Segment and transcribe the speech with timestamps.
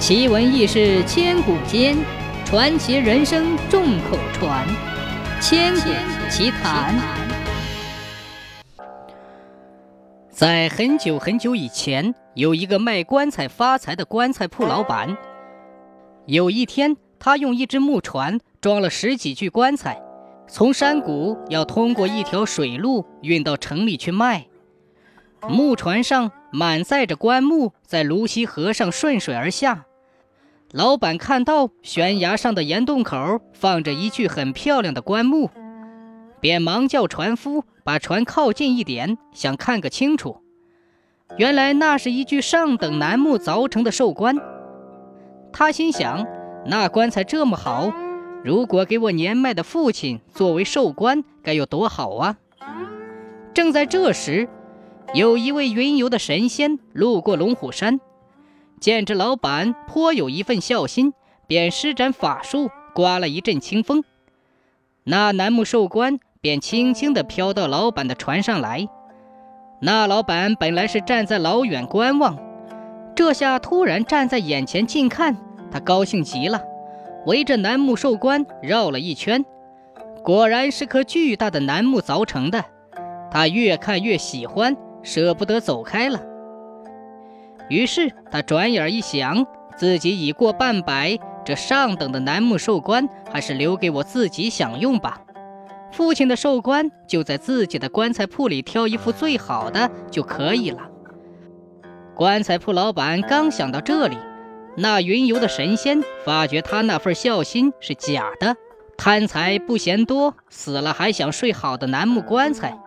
[0.00, 1.94] 奇闻异事千古间，
[2.46, 4.66] 传奇人生众口传。
[5.42, 5.90] 千古
[6.30, 6.98] 奇谈。
[10.30, 15.14] 在很久很久以前，有一个卖棺材发财的棺材铺老板。
[16.24, 20.00] 有一天，他用一只木船装了十几具棺材，
[20.48, 24.46] 从山谷要通过一条水路运到城里去卖。
[25.46, 29.84] 木船上满载着棺木，在泸溪河上顺水而下。
[30.72, 35.50] 老板看到悬崖上的岩洞口放着一具很漂亮的棺木，
[36.40, 40.40] 便忙叫船夫把船靠近一点，想看个清楚。
[41.36, 44.38] 原来那是一具上等楠木凿成的寿棺。
[45.52, 46.24] 他心想，
[46.66, 47.92] 那棺材这么好，
[48.44, 52.36] 如果给我年迈的父亲作为寿棺，该有多好啊！
[53.52, 54.48] 正在这时，
[55.14, 58.00] 有一位云游的神仙路过龙虎山。
[58.80, 61.12] 见这老板颇有一份孝心，
[61.46, 64.02] 便施展法术，刮了一阵清风，
[65.04, 68.88] 那楠木寿棺便轻轻地飘到老板的船上来。
[69.82, 72.38] 那老板本来是站在老远观望，
[73.14, 75.36] 这下突然站在眼前近看，
[75.70, 76.62] 他高兴极了，
[77.26, 79.44] 围着楠木寿棺绕了一圈，
[80.24, 82.64] 果然是颗巨大的楠木凿成的。
[83.30, 86.29] 他越看越喜欢，舍不得走开了。
[87.70, 95.22] 于是他转眼一想，自己已过半百，这上等的楠木寿棺还是留给我自己享用吧。
[95.92, 100.90] 父亲的寿棺就在自己的棺材铺里挑一副最好的就可以了。
[102.14, 104.16] 棺材铺老板刚想到这里，
[104.76, 108.56] 那云游的神仙发觉他那份孝心是假的，
[108.96, 112.78] 贪财不嫌多，死了还想睡好的楠木棺材。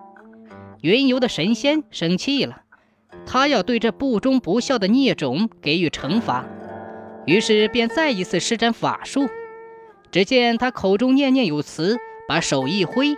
[0.81, 2.62] 云游的神仙生气了。
[3.25, 6.45] 他要对这不忠不孝的孽种给予惩罚，
[7.25, 9.29] 于是便再一次施展法术。
[10.11, 11.97] 只见他口中念念有词，
[12.27, 13.15] 把手一挥，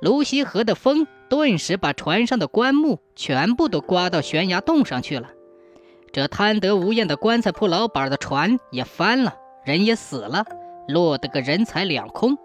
[0.00, 5.30] 泸溪河的风顿时把船上的棺木全部都刮到悬崖洞上去了。
[6.12, 10.44] 这贪得无厌的棺材铺老板的船也翻了，人也死了，
[10.88, 12.36] 落得个人财两空。